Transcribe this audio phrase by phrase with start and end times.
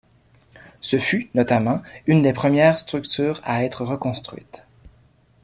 [0.79, 4.63] Ce fut notamment une des premières structures à être reconstruite.